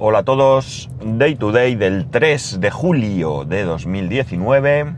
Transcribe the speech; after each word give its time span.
Hola 0.00 0.20
a 0.20 0.22
todos, 0.22 0.88
Day 1.04 1.34
to 1.34 1.50
Day 1.50 1.74
del 1.74 2.08
3 2.08 2.60
de 2.60 2.70
julio 2.70 3.44
de 3.44 3.64
2019. 3.64 4.94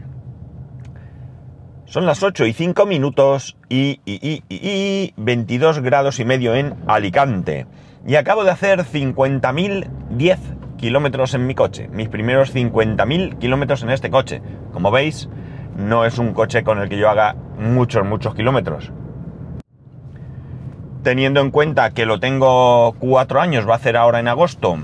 Son 1.87 2.05
las 2.05 2.23
8 2.23 2.45
y 2.45 2.53
5 2.53 2.85
minutos 2.85 3.57
y, 3.71 4.03
y, 4.05 4.21
y, 4.21 4.43
y 4.51 5.15
22 5.17 5.81
grados 5.81 6.21
y 6.21 6.27
medio 6.27 6.55
en 6.55 6.75
Alicante. 6.87 7.67
Y 8.07 8.17
acabo 8.17 8.45
de 8.45 8.51
hacer 8.51 8.81
50.010 8.81 10.39
kilómetros 10.77 11.33
en 11.33 11.47
mi 11.47 11.55
coche. 11.55 11.89
Mis 11.89 12.11
primeros 12.11 12.55
50.000 12.55 13.39
kilómetros 13.39 13.83
en 13.83 13.89
este 13.89 14.11
coche. 14.11 14.43
Como 14.71 14.91
veis, 14.91 15.31
no 15.79 16.05
es 16.05 16.19
un 16.19 16.35
coche 16.35 16.63
con 16.63 16.79
el 16.79 16.91
que 16.91 16.99
yo 16.99 17.09
haga 17.09 17.37
muchos, 17.59 18.05
muchos 18.05 18.35
kilómetros 18.35 18.93
teniendo 21.03 21.41
en 21.41 21.51
cuenta 21.51 21.91
que 21.91 22.07
lo 22.07 22.21
tengo 22.21 22.95
cuatro 22.99 23.41
años, 23.41 23.69
va 23.69 23.75
a 23.75 23.77
hacer 23.77 23.97
ahora 23.97 24.21
en 24.21 24.29
agosto, 24.29 24.79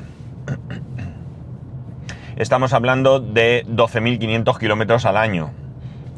estamos 2.36 2.72
hablando 2.72 3.20
de 3.20 3.64
12.500 3.66 4.58
kilómetros 4.58 5.06
al 5.06 5.16
año. 5.16 5.50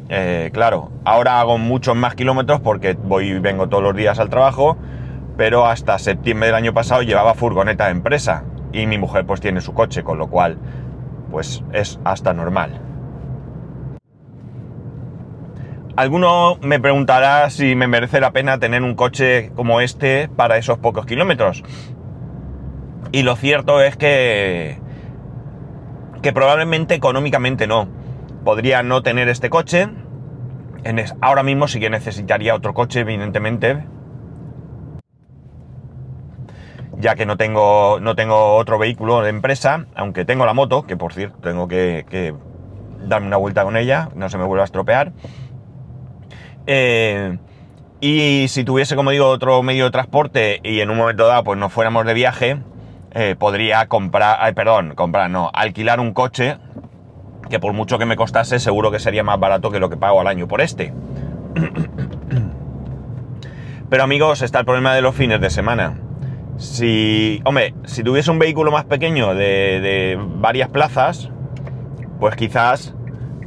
Eh, 0.09 0.49
claro, 0.53 0.91
ahora 1.05 1.39
hago 1.39 1.57
muchos 1.57 1.95
más 1.95 2.15
kilómetros 2.15 2.61
porque 2.61 2.93
voy 2.93 3.29
y 3.29 3.39
vengo 3.39 3.69
todos 3.69 3.83
los 3.83 3.95
días 3.95 4.19
al 4.19 4.29
trabajo, 4.29 4.77
pero 5.37 5.67
hasta 5.67 5.99
septiembre 5.99 6.47
del 6.47 6.55
año 6.55 6.73
pasado 6.73 7.03
llevaba 7.03 7.35
furgoneta 7.35 7.85
de 7.85 7.91
empresa 7.91 8.43
y 8.73 8.87
mi 8.87 8.97
mujer 8.97 9.25
pues 9.25 9.39
tiene 9.39 9.61
su 9.61 9.73
coche, 9.73 10.03
con 10.03 10.17
lo 10.17 10.27
cual 10.27 10.57
pues 11.31 11.63
es 11.73 11.99
hasta 12.03 12.33
normal. 12.33 12.88
Alguno 15.99 16.57
me 16.61 16.79
preguntará 16.79 17.49
si 17.49 17.75
me 17.75 17.85
merece 17.85 18.21
la 18.21 18.31
pena 18.31 18.57
tener 18.57 18.83
un 18.83 18.95
coche 18.95 19.51
como 19.53 19.81
este 19.81 20.29
para 20.29 20.55
esos 20.55 20.77
pocos 20.77 21.05
kilómetros. 21.05 21.61
Y 23.11 23.23
lo 23.23 23.35
cierto 23.35 23.81
es 23.81 23.97
que, 23.97 24.79
que 26.21 26.31
probablemente 26.31 26.95
económicamente 26.95 27.67
no. 27.67 27.89
Podría 28.45 28.81
no 28.81 29.03
tener 29.03 29.27
este 29.27 29.49
coche. 29.49 29.89
En 30.85 31.03
ahora 31.19 31.43
mismo 31.43 31.67
sí 31.67 31.81
que 31.81 31.89
necesitaría 31.89 32.55
otro 32.55 32.73
coche, 32.73 33.01
evidentemente. 33.01 33.83
Ya 36.97 37.15
que 37.15 37.25
no 37.25 37.35
tengo, 37.35 37.99
no 37.99 38.15
tengo 38.15 38.55
otro 38.55 38.79
vehículo 38.79 39.21
de 39.21 39.31
empresa, 39.31 39.87
aunque 39.95 40.23
tengo 40.23 40.45
la 40.45 40.53
moto, 40.53 40.87
que 40.87 40.95
por 40.95 41.11
cierto 41.11 41.39
tengo 41.39 41.67
que, 41.67 42.05
que 42.09 42.33
darme 43.05 43.27
una 43.27 43.35
vuelta 43.35 43.65
con 43.65 43.75
ella, 43.75 44.07
no 44.15 44.29
se 44.29 44.37
me 44.37 44.45
vuelva 44.45 44.63
a 44.63 44.65
estropear. 44.65 45.11
Eh, 46.71 47.39
y 47.99 48.45
si 48.47 48.63
tuviese, 48.63 48.95
como 48.95 49.09
digo, 49.09 49.25
otro 49.25 49.63
medio 49.63 49.85
de 49.85 49.91
transporte 49.91 50.59
y 50.63 50.81
en 50.81 50.91
un 50.91 50.97
momento 50.97 51.25
dado 51.25 51.43
pues 51.43 51.57
no 51.57 51.69
fuéramos 51.69 52.05
de 52.05 52.13
viaje, 52.13 52.59
eh, 53.09 53.35
podría 53.39 53.87
comprar, 53.87 54.53
perdón, 54.53 54.93
comprar, 54.93 55.31
no, 55.31 55.49
alquilar 55.51 55.99
un 55.99 56.13
coche 56.13 56.57
que 57.49 57.59
por 57.59 57.73
mucho 57.73 57.97
que 57.97 58.05
me 58.05 58.15
costase 58.15 58.59
seguro 58.59 58.91
que 58.91 58.99
sería 58.99 59.23
más 59.23 59.39
barato 59.39 59.71
que 59.71 59.79
lo 59.79 59.89
que 59.89 59.97
pago 59.97 60.21
al 60.21 60.27
año 60.27 60.47
por 60.47 60.61
este. 60.61 60.93
Pero 63.89 64.03
amigos, 64.03 64.43
está 64.43 64.59
el 64.59 64.65
problema 64.65 64.93
de 64.93 65.01
los 65.01 65.15
fines 65.15 65.41
de 65.41 65.49
semana. 65.49 65.97
Si, 66.57 67.41
hombre, 67.45 67.73
si 67.85 68.03
tuviese 68.03 68.29
un 68.29 68.37
vehículo 68.37 68.69
más 68.69 68.85
pequeño 68.85 69.33
de, 69.33 69.79
de 69.79 70.19
varias 70.35 70.69
plazas, 70.69 71.31
pues 72.19 72.35
quizás 72.35 72.93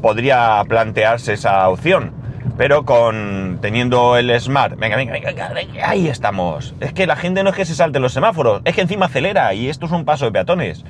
podría 0.01 0.61
plantearse 0.67 1.35
esa 1.35 1.69
opción 1.69 2.21
pero 2.57 2.85
con 2.85 3.59
teniendo 3.61 4.17
el 4.17 4.39
Smart, 4.41 4.77
venga, 4.77 4.97
venga, 4.97 5.13
venga, 5.13 5.49
venga, 5.55 5.89
ahí 5.89 6.09
estamos. 6.09 6.75
Es 6.81 6.93
que 6.93 7.07
la 7.07 7.17
gente 7.17 7.43
no 7.43 7.51
es 7.51 7.57
que 7.57 7.65
se 7.65 7.75
salte 7.75 7.99
los 7.99 8.13
semáforos, 8.13 8.63
es 8.65 8.75
que 8.75 8.83
encima 8.83 9.07
acelera 9.07 9.55
y 9.55 9.69
esto 9.69 9.87
es 9.87 9.93
un 9.93 10.05
paso 10.05 10.27
de 10.27 10.33
peatones. 10.33 10.85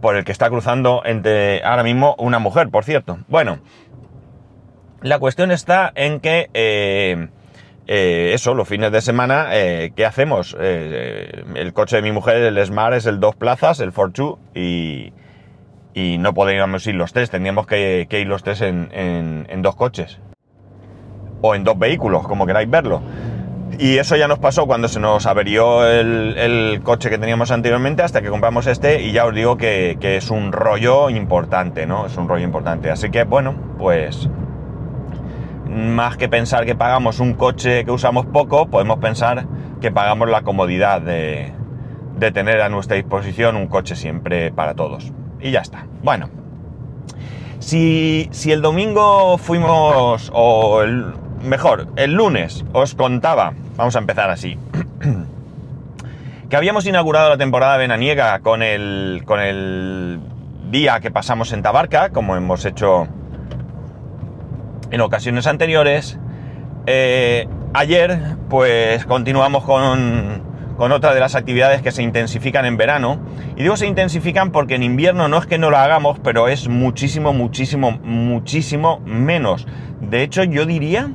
Por 0.00 0.16
el 0.16 0.24
que 0.24 0.32
está 0.32 0.48
cruzando 0.48 1.02
entre 1.04 1.62
ahora 1.64 1.82
mismo 1.82 2.16
una 2.18 2.38
mujer, 2.38 2.70
por 2.70 2.84
cierto. 2.84 3.18
Bueno, 3.28 3.60
la 5.02 5.18
cuestión 5.18 5.50
está 5.50 5.92
en 5.94 6.20
que 6.20 6.48
eh, 6.54 7.28
eh, 7.86 8.30
eso, 8.34 8.54
los 8.54 8.68
fines 8.68 8.92
de 8.92 9.00
semana, 9.00 9.48
eh, 9.50 9.92
¿qué 9.96 10.06
hacemos? 10.06 10.56
el 10.58 11.72
coche 11.72 11.96
de 11.96 12.02
mi 12.02 12.12
mujer, 12.12 12.36
el 12.36 12.64
Smart, 12.64 12.94
es 12.94 13.06
el 13.06 13.18
dos 13.20 13.34
plazas, 13.34 13.80
el 13.80 13.92
Fortwo 13.92 14.38
y 14.54 15.12
y 15.94 16.18
no 16.18 16.32
podríamos 16.34 16.86
ir 16.86 16.94
los 16.94 17.12
tres, 17.12 17.30
tendríamos 17.30 17.66
que, 17.66 18.06
ir 18.10 18.26
los 18.26 18.42
tres 18.42 18.60
en, 18.62 19.62
dos 19.62 19.76
coches. 19.76 20.20
O 21.40 21.54
en 21.54 21.64
dos 21.64 21.78
vehículos, 21.78 22.26
como 22.26 22.46
queráis 22.46 22.70
verlo. 22.70 23.02
Y 23.78 23.96
eso 23.98 24.16
ya 24.16 24.28
nos 24.28 24.38
pasó 24.38 24.66
cuando 24.66 24.86
se 24.88 25.00
nos 25.00 25.26
averió 25.26 25.86
el, 25.86 26.80
coche 26.82 27.10
que 27.10 27.18
teníamos 27.18 27.50
anteriormente 27.50 28.02
hasta 28.02 28.20
que 28.22 28.28
compramos 28.28 28.66
este 28.66 29.02
y 29.02 29.12
ya 29.12 29.24
os 29.24 29.34
digo 29.34 29.56
que, 29.56 29.96
que, 29.98 30.16
es 30.16 30.30
un 30.30 30.52
rollo 30.52 31.10
importante, 31.10 31.86
¿no? 31.86 32.06
Es 32.06 32.16
un 32.16 32.28
rollo 32.28 32.44
importante. 32.44 32.90
Así 32.90 33.10
que 33.10 33.24
bueno, 33.24 33.54
pues 33.78 34.28
más 35.68 36.16
que 36.16 36.28
pensar 36.28 36.66
que 36.66 36.74
pagamos 36.74 37.18
un 37.18 37.32
coche 37.34 37.84
que 37.84 37.90
usamos 37.90 38.26
poco, 38.26 38.66
podemos 38.66 38.98
pensar 38.98 39.46
que 39.80 39.90
pagamos 39.90 40.28
la 40.28 40.42
comodidad 40.42 41.00
de, 41.00 41.52
de 42.18 42.30
tener 42.30 42.60
a 42.60 42.68
nuestra 42.68 42.96
disposición 42.96 43.56
un 43.56 43.68
coche 43.68 43.96
siempre 43.96 44.52
para 44.52 44.74
todos 44.74 45.12
y 45.42 45.50
ya 45.50 45.60
está. 45.60 45.86
Bueno, 46.02 46.30
si, 47.58 48.28
si 48.32 48.52
el 48.52 48.62
domingo 48.62 49.38
fuimos, 49.38 50.30
o 50.34 50.82
el, 50.82 51.14
mejor, 51.42 51.88
el 51.96 52.14
lunes 52.14 52.64
os 52.72 52.94
contaba, 52.94 53.52
vamos 53.76 53.96
a 53.96 53.98
empezar 53.98 54.30
así, 54.30 54.58
que 56.48 56.56
habíamos 56.56 56.86
inaugurado 56.86 57.30
la 57.30 57.38
temporada 57.38 57.76
venaniega 57.76 58.40
con 58.40 58.62
el, 58.62 59.22
con 59.24 59.40
el 59.40 60.20
día 60.70 61.00
que 61.00 61.10
pasamos 61.10 61.52
en 61.52 61.62
Tabarca, 61.62 62.10
como 62.10 62.36
hemos 62.36 62.64
hecho 62.64 63.08
en 64.90 65.00
ocasiones 65.00 65.46
anteriores. 65.46 66.18
Eh, 66.86 67.46
ayer, 67.74 68.36
pues 68.48 69.04
continuamos 69.06 69.64
con, 69.64 70.51
con 70.82 70.90
otra 70.90 71.14
de 71.14 71.20
las 71.20 71.36
actividades 71.36 71.80
que 71.80 71.92
se 71.92 72.02
intensifican 72.02 72.64
en 72.64 72.76
verano. 72.76 73.20
Y 73.56 73.62
digo 73.62 73.76
se 73.76 73.86
intensifican 73.86 74.50
porque 74.50 74.74
en 74.74 74.82
invierno 74.82 75.28
no 75.28 75.38
es 75.38 75.46
que 75.46 75.56
no 75.56 75.70
lo 75.70 75.76
hagamos, 75.76 76.18
pero 76.24 76.48
es 76.48 76.66
muchísimo, 76.66 77.32
muchísimo, 77.32 78.00
muchísimo 78.02 78.98
menos. 79.06 79.68
De 80.00 80.24
hecho, 80.24 80.42
yo 80.42 80.66
diría... 80.66 81.12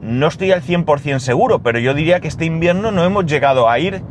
No 0.00 0.26
estoy 0.26 0.50
al 0.50 0.62
100% 0.62 1.20
seguro, 1.20 1.62
pero 1.62 1.78
yo 1.78 1.94
diría 1.94 2.18
que 2.18 2.26
este 2.26 2.44
invierno 2.44 2.90
no 2.90 3.04
hemos 3.04 3.24
llegado 3.24 3.70
a 3.70 3.78
ir. 3.78 4.02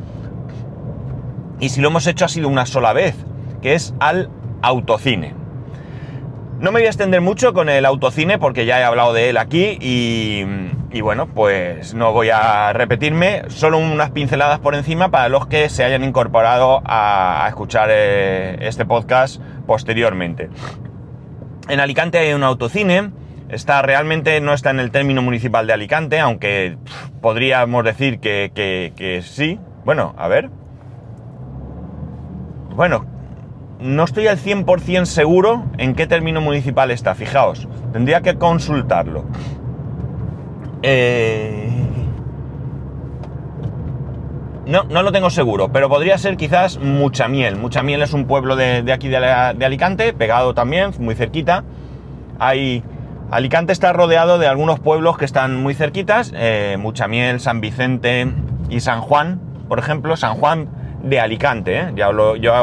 Y 1.60 1.68
si 1.68 1.82
lo 1.82 1.90
hemos 1.90 2.08
hecho 2.08 2.24
ha 2.24 2.30
sido 2.30 2.48
una 2.48 2.66
sola 2.66 2.94
vez, 2.94 3.18
que 3.62 3.74
es 3.74 3.94
al 4.00 4.30
autocine. 4.62 5.34
No 6.60 6.72
me 6.72 6.80
voy 6.80 6.86
a 6.86 6.90
extender 6.90 7.20
mucho 7.20 7.54
con 7.54 7.68
el 7.68 7.86
autocine 7.86 8.40
porque 8.40 8.66
ya 8.66 8.80
he 8.80 8.84
hablado 8.84 9.12
de 9.12 9.30
él 9.30 9.38
aquí 9.38 9.78
y, 9.82 11.02
bueno, 11.02 11.28
pues 11.28 11.94
no 11.94 12.14
voy 12.14 12.30
a 12.30 12.72
repetirme, 12.72 13.44
solo 13.50 13.78
unas 13.78 14.12
pinceladas 14.12 14.60
por 14.60 14.74
encima 14.74 15.12
para 15.12 15.28
los 15.28 15.48
que 15.48 15.68
se 15.68 15.84
hayan 15.84 16.06
incorporado 16.06 16.82
a, 16.86 17.46
escuchar 17.50 17.90
eh, 17.92 18.58
este 18.62 18.86
podcast 18.86 19.42
posteriormente. 19.68 20.50
En 21.68 21.82
Alicante 21.82 22.20
hay 22.20 22.32
un 22.32 22.44
autocine, 22.44 23.12
está 23.50 23.82
realmente, 23.82 24.40
no 24.40 24.54
está 24.54 24.70
en 24.70 24.80
el 24.80 24.92
término 24.92 25.22
municipal 25.22 25.68
de 25.68 25.74
Alicante, 25.74 26.22
aunque 26.22 26.78
podríamos 27.22 27.84
decir 27.84 28.20
que, 28.20 28.52
que 28.56 29.22
sí. 29.24 29.60
Bueno, 29.84 30.16
a 30.18 30.30
ver. 30.30 30.50
Bueno, 32.70 33.06
no 33.80 34.04
estoy 34.04 34.28
al 34.28 34.38
100% 34.38 35.06
seguro 35.06 35.66
en 35.78 35.96
qué 35.96 36.08
término 36.08 36.42
municipal 36.42 36.92
está, 36.92 37.16
fijaos, 37.16 37.68
tendría 37.94 38.22
que 38.22 38.36
consultarlo. 38.36 39.26
Eh, 40.82 41.66
no, 44.66 44.84
no 44.84 45.04
lo 45.04 45.12
tengo 45.12 45.30
seguro, 45.30 45.72
pero 45.72 45.90
podría 45.90 46.18
ser 46.18 46.38
quizás 46.38 46.80
Muchamiel. 46.80 47.56
Muchamiel 47.56 48.02
es 48.02 48.14
un 48.14 48.26
pueblo 48.26 48.56
de, 48.56 48.92
aquí 48.92 49.08
de, 49.08 49.18
Alicante, 49.18 50.14
pegado 50.14 50.54
también, 50.54 50.92
muy 51.00 51.16
cerquita. 51.16 51.64
Hay, 52.40 52.84
Alicante 53.30 53.74
está 53.74 53.94
rodeado 53.94 54.40
de 54.40 54.48
algunos 54.48 54.80
pueblos 54.80 55.18
que 55.18 55.26
están 55.26 55.62
muy 55.62 55.76
cerquitas, 55.76 56.32
eh, 56.36 56.78
Muchamiel, 56.80 57.40
San 57.40 57.62
Vicente 57.62 58.32
y 58.70 58.80
San 58.80 59.02
Juan, 59.02 59.40
por 59.68 59.78
ejemplo, 59.78 60.18
San 60.18 60.36
Juan 60.36 60.70
de 61.04 61.20
Alicante. 61.20 61.78
¿eh? 61.78 61.94
Ya, 61.96 62.10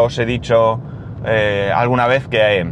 os 0.00 0.19
he 0.19 0.26
dicho 0.26 0.81
eh, 1.24 1.72
alguna 1.74 2.06
vez 2.06 2.28
que, 2.28 2.66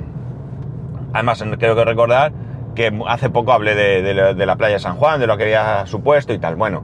además 1.13 1.45
creo 1.59 1.77
que 1.77 1.85
recordar, 1.85 2.33
que 2.75 2.93
hace 3.07 3.31
poco 3.31 3.53
hablé 3.53 3.75
de, 3.75 4.47
la, 4.47 4.57
playa 4.57 4.79
San 4.79 4.97
Juan, 4.97 5.21
de 5.21 5.27
lo 5.27 5.37
que 5.37 5.45
había 5.45 5.87
supuesto 5.87 6.33
y 6.33 6.39
tal. 6.39 6.57
Bueno, 6.57 6.83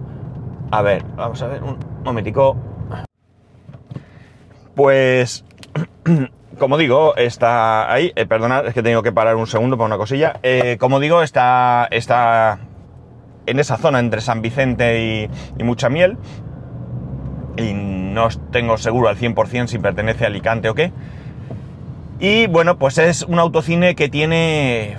a 0.71 0.83
ver, 0.83 1.05
vamos 1.17 1.41
a 1.43 1.49
ver, 1.49 1.63
un 1.63 1.79
momentico. 2.05 2.57
Pues, 4.75 5.45
como 6.59 6.77
digo, 6.77 7.17
está 7.17 7.91
ahí, 7.91 8.13
eh, 8.15 8.27
perdonad, 8.27 8.67
es 8.67 8.75
que 8.75 8.83
tengo 8.83 9.03
que 9.03 9.13
parar 9.13 9.37
un 9.37 9.47
segundo 9.47 9.77
para 9.77 9.87
una 9.87 9.97
cosilla. 9.97 10.39
Eh, 10.43 10.77
como 10.79 11.01
digo, 11.01 11.23
está, 11.23 11.89
está 11.91 12.59
en 13.47 13.59
esa 13.59 13.77
zona 13.77 14.01
entre 14.01 14.21
San 14.21 14.43
Vicente 14.43 15.01
y, 15.01 15.31
y 15.59 15.65
Mucha 15.65 15.89
Miel. 15.89 16.19
y 17.57 17.73
no 17.73 18.29
tengo 18.51 18.77
seguro 18.77 19.09
al 19.09 19.17
100% 19.17 19.67
si 19.67 19.79
pertenece 19.79 20.25
a 20.25 20.27
Alicante 20.29 20.69
o 20.69 20.75
qué. 20.75 20.93
Y 22.19 22.47
bueno, 22.47 22.79
pues 22.79 22.99
es 22.99 23.23
un 23.23 23.39
autocine 23.39 23.95
que 23.95 24.09
tiene, 24.09 24.97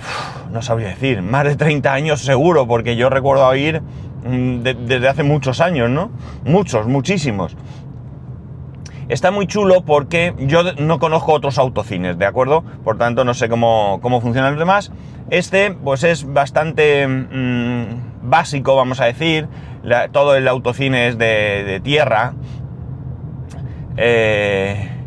no 0.52 0.62
sabría 0.62 0.88
decir, 0.88 1.22
más 1.22 1.44
de 1.44 1.56
30 1.56 1.92
años 1.92 2.20
seguro, 2.20 2.68
porque 2.68 2.96
yo 2.96 3.10
recuerdo 3.10 3.54
ir 3.56 3.82
mm, 4.24 4.60
desde 4.60 5.08
hace 5.08 5.24
muchos 5.24 5.60
años, 5.60 5.90
¿no? 5.90 6.10
Muchos, 6.44 6.86
muchísimos. 6.86 7.56
Está 9.08 9.30
muy 9.30 9.46
chulo 9.46 9.84
porque 9.84 10.34
yo 10.38 10.62
no 10.74 10.98
conozco 10.98 11.32
otros 11.32 11.58
autocines, 11.58 12.18
¿de 12.18 12.26
acuerdo? 12.26 12.62
Por 12.84 12.98
tanto, 12.98 13.24
no 13.24 13.32
sé 13.32 13.48
cómo, 13.48 13.98
cómo 14.02 14.20
funcionan 14.20 14.52
los 14.52 14.58
demás. 14.58 14.92
Este, 15.30 15.72
pues 15.72 16.04
es 16.04 16.30
bastante 16.30 17.08
mm, 17.08 18.28
básico, 18.28 18.76
vamos 18.76 19.00
a 19.00 19.06
decir. 19.06 19.48
todo 20.12 20.36
el 20.36 20.46
autocine 20.46 21.08
es 21.08 21.18
de, 21.18 21.80
tierra. 21.82 22.34
Eh, 23.96 24.97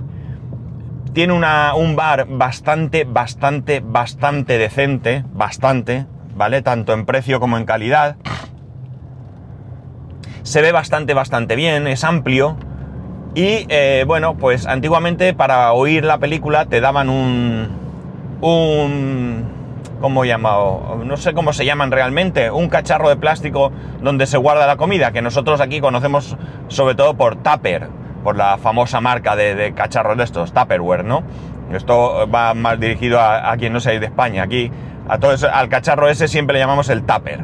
tiene 1.14 1.34
un 1.34 1.96
bar 1.96 2.26
bastante, 2.28 3.04
bastante, 3.04 3.82
bastante 3.84 4.58
decente, 4.58 5.26
bastante, 5.34 6.06
¿vale? 6.36 6.62
Tanto 6.62 6.94
en 6.94 7.06
precio 7.06 7.40
como 7.40 7.58
en 7.58 7.66
calidad. 7.66 8.16
Se 10.44 10.62
ve 10.62 10.72
bastante, 10.72 11.14
bastante 11.14 11.56
bien, 11.56 11.88
es 11.88 12.04
amplio. 12.04 12.56
Y 13.36 13.66
eh, 13.70 14.04
bueno, 14.08 14.36
pues 14.38 14.66
antiguamente 14.68 15.34
para 15.34 15.72
oír 15.74 16.04
la 16.04 16.18
película 16.18 16.66
te 16.66 16.82
daban 16.82 17.10
un... 17.10 17.70
un 18.42 19.62
¿Cómo 20.02 20.26
llamado? 20.26 21.00
No 21.06 21.16
sé 21.16 21.34
cómo 21.34 21.54
se 21.54 21.64
llaman 21.64 21.92
realmente. 21.92 22.50
Un 22.50 22.70
cacharro 22.70 23.08
de 23.08 23.18
plástico 23.18 23.72
donde 24.02 24.26
se 24.26 24.38
guarda 24.38 24.66
la 24.66 24.76
comida, 24.76 25.12
que 25.12 25.22
nosotros 25.22 25.62
aquí 25.62 25.80
conocemos 25.80 26.36
sobre 26.70 26.96
todo 26.96 27.14
por 27.14 27.36
tupper 27.36 28.01
por 28.24 28.36
la 28.36 28.58
famosa 28.58 29.02
marca 29.02 29.36
de, 29.36 29.74
cacharros 29.76 30.18
de 30.18 30.24
estos, 30.24 30.54
Tupperware, 30.54 31.04
¿no? 31.04 31.24
Esto 31.74 32.30
va 32.34 32.54
más 32.54 32.80
dirigido 32.80 33.20
a, 33.20 33.56
quien 33.58 33.74
no 33.74 33.80
sea 33.80 33.98
de 33.98 34.06
España. 34.06 34.44
Aquí, 34.44 34.72
a 35.08 35.20
todo 35.20 35.34
al 35.52 35.70
cacharro 35.70 36.10
ese 36.10 36.28
siempre 36.28 36.54
le 36.56 36.60
llamamos 36.60 36.90
el 36.90 37.04
Tupper. 37.04 37.44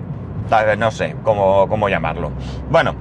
No 0.78 0.92
sé 0.92 1.16
cómo, 1.24 1.68
cómo 1.68 1.90
llamarlo. 1.90 2.32
Bueno, 2.70 2.96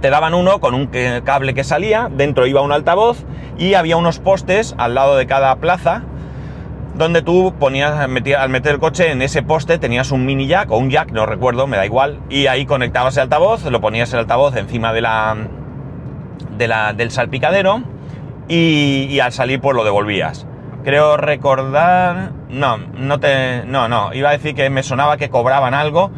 te 0.00 0.10
daban 0.10 0.34
uno 0.34 0.60
con 0.60 0.74
un 0.74 0.90
cable 1.24 1.54
que 1.54 1.64
salía, 1.64 2.08
dentro 2.10 2.46
iba 2.46 2.62
un 2.62 2.72
altavoz 2.72 3.24
y 3.58 3.74
había 3.74 3.96
unos 3.96 4.20
postes 4.20 4.74
al 4.78 4.94
lado 4.94 5.16
de 5.16 5.26
cada 5.26 5.54
plaza 5.56 6.02
donde 6.98 7.22
tú 7.22 7.54
ponías, 7.58 7.92
al 7.92 8.08
meter 8.10 8.72
el 8.72 8.80
coche 8.80 9.12
en 9.12 9.22
ese 9.22 9.42
poste 9.42 9.78
tenías 9.78 10.10
un 10.10 10.26
mini 10.26 10.48
jack 10.48 10.70
o 10.72 10.78
un 10.78 10.90
jack, 10.90 11.12
no 11.12 11.26
recuerdo, 11.26 11.68
me 11.68 11.76
da 11.76 11.86
igual, 11.86 12.18
y 12.28 12.48
ahí 12.48 12.66
conectabas 12.66 13.16
el 13.16 13.22
altavoz, 13.22 13.64
lo 13.64 13.80
ponías 13.80 14.12
el 14.12 14.18
altavoz 14.18 14.56
encima 14.56 14.92
de 14.92 15.02
la, 15.02 15.36
del 16.56 17.10
salpicadero 17.10 17.82
y, 18.48 19.20
al 19.20 19.32
salir 19.32 19.60
pues 19.60 19.76
lo 19.76 19.84
devolvías. 19.84 20.46
Creo 20.84 21.16
recordar... 21.16 22.32
No, 22.48 22.78
no 22.78 23.20
te... 23.20 23.64
No, 23.66 23.88
no, 23.88 24.12
iba 24.14 24.30
a 24.30 24.32
decir 24.32 24.54
que 24.54 24.70
me 24.70 24.82
sonaba 24.82 25.16
que 25.16 25.28
cobraban 25.28 25.74
algo, 25.74 26.10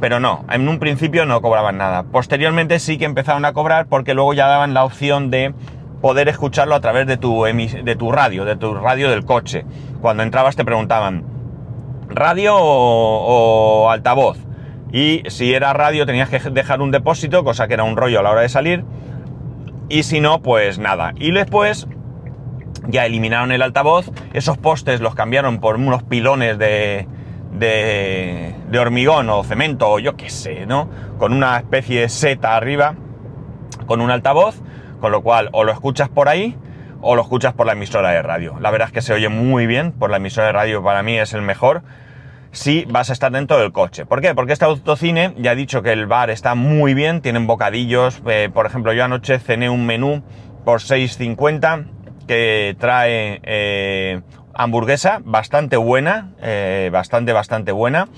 pero 0.00 0.20
no, 0.20 0.44
en 0.50 0.68
un 0.68 0.78
principio 0.78 1.24
no 1.24 1.40
cobraban 1.40 1.78
nada. 1.78 2.02
Posteriormente 2.02 2.78
sí 2.80 2.98
que 2.98 3.06
empezaron 3.06 3.44
a 3.44 3.52
cobrar 3.52 3.86
porque 3.86 4.14
luego 4.14 4.34
ya 4.34 4.46
daban 4.46 4.74
la 4.74 4.84
opción 4.84 5.30
de 5.30 5.54
poder 6.02 6.28
escucharlo 6.28 6.74
a 6.74 6.80
través 6.80 7.06
de 7.06 7.16
tu, 7.16 7.44
de 7.44 7.96
tu 7.96 8.12
radio, 8.12 8.44
de 8.44 8.56
tu 8.56 8.74
radio 8.74 9.10
del 9.10 9.24
coche. 9.24 9.64
Cuando 10.00 10.22
entrabas 10.22 10.56
te 10.56 10.64
preguntaban, 10.64 11.24
¿radio 12.08 12.56
o, 12.56 13.84
o 13.84 13.90
altavoz? 13.90 14.38
Y 14.92 15.22
si 15.28 15.54
era 15.54 15.72
radio 15.72 16.04
tenías 16.04 16.28
que 16.28 16.38
dejar 16.50 16.82
un 16.82 16.90
depósito, 16.90 17.44
cosa 17.44 17.68
que 17.68 17.74
era 17.74 17.84
un 17.84 17.96
rollo 17.96 18.18
a 18.18 18.22
la 18.22 18.30
hora 18.30 18.40
de 18.40 18.48
salir 18.48 18.84
y 19.90 20.04
si 20.04 20.20
no, 20.20 20.40
pues 20.40 20.78
nada. 20.78 21.12
Y 21.16 21.32
después 21.32 21.86
ya 22.86 23.04
eliminaron 23.04 23.52
el 23.52 23.60
altavoz, 23.60 24.10
esos 24.32 24.56
postes 24.56 25.00
los 25.00 25.14
cambiaron 25.14 25.60
por 25.60 25.76
unos 25.76 26.02
pilones 26.04 26.56
de, 26.58 27.06
de, 27.52 28.54
de 28.68 28.78
hormigón 28.78 29.28
o 29.28 29.44
cemento 29.44 29.90
o 29.90 29.98
yo 29.98 30.16
qué 30.16 30.30
sé, 30.30 30.64
¿no? 30.64 30.88
Con 31.18 31.32
una 31.32 31.58
especie 31.58 32.00
de 32.00 32.08
seta 32.08 32.56
arriba, 32.56 32.94
con 33.86 34.00
un 34.00 34.10
altavoz, 34.10 34.62
con 35.00 35.12
lo 35.12 35.22
cual 35.22 35.50
o 35.52 35.64
lo 35.64 35.72
escuchas 35.72 36.08
por 36.08 36.28
ahí 36.28 36.56
o 37.02 37.16
lo 37.16 37.22
escuchas 37.22 37.52
por 37.52 37.66
la 37.66 37.72
emisora 37.72 38.10
de 38.10 38.22
radio. 38.22 38.56
La 38.60 38.70
verdad 38.70 38.88
es 38.88 38.92
que 38.92 39.02
se 39.02 39.12
oye 39.12 39.28
muy 39.28 39.66
bien, 39.66 39.92
por 39.92 40.10
la 40.10 40.18
emisora 40.18 40.46
de 40.46 40.52
radio 40.52 40.82
para 40.82 41.02
mí 41.02 41.18
es 41.18 41.34
el 41.34 41.42
mejor 41.42 41.82
si 42.52 42.84
vas 42.86 43.10
a 43.10 43.12
estar 43.12 43.30
dentro 43.30 43.58
del 43.58 43.72
coche. 43.72 44.06
¿Por 44.06 44.20
qué? 44.20 44.34
Porque 44.34 44.52
este 44.52 44.64
autocine, 44.64 45.34
ya 45.38 45.52
he 45.52 45.56
dicho 45.56 45.82
que 45.82 45.92
el 45.92 46.06
bar 46.06 46.30
está 46.30 46.54
muy 46.54 46.94
bien, 46.94 47.20
tienen 47.20 47.46
bocadillos. 47.46 48.22
Eh, 48.26 48.50
por 48.52 48.66
ejemplo, 48.66 48.92
yo 48.92 49.04
anoche 49.04 49.38
cené 49.38 49.70
un 49.70 49.86
menú 49.86 50.22
por 50.64 50.80
6.50 50.80 51.86
que 52.26 52.76
trae 52.78 53.40
eh, 53.44 54.20
hamburguesa 54.54 55.20
bastante 55.24 55.76
buena, 55.76 56.32
eh, 56.42 56.90
bastante, 56.92 57.32
bastante 57.32 57.72
buena. 57.72 58.08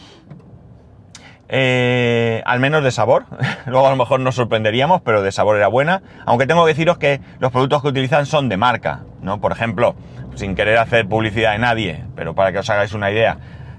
al 1.49 2.61
menos 2.61 2.83
de 2.83 2.91
sabor. 2.91 3.27
Luego 3.67 3.87
a 3.87 3.91
lo 3.91 3.97
mejor 3.97 4.21
nos 4.21 4.37
sorprenderíamos, 4.37 5.03
pero 5.03 5.23
de 5.23 5.31
sabor 5.31 5.57
era 5.57 5.69
buena. 5.69 6.03
Aunque 6.25 6.47
tengo 6.47 6.65
que 6.65 6.73
deciros 6.73 6.97
que 6.97 7.21
los 7.39 7.53
productos 7.53 7.83
que 7.83 7.89
utilizan 7.89 8.25
son 8.25 8.49
de 8.49 8.57
marca, 8.57 9.03
¿no? 9.21 9.41
Por 9.41 9.53
ejemplo, 9.53 9.95
sin 10.35 10.55
querer 10.55 10.79
hacer 10.79 11.07
publicidad 11.07 11.53
de 11.53 11.59
nadie, 11.59 12.05
pero 12.17 12.35
para 12.35 12.53
que 12.53 12.59
os 12.59 12.71
hagáis 12.71 12.95
una 12.95 13.11
idea, 13.11 13.37